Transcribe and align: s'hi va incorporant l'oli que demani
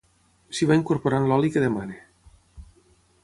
s'hi 0.59 0.67
va 0.69 0.77
incorporant 0.79 1.27
l'oli 1.31 1.53
que 1.55 1.63
demani 1.65 1.99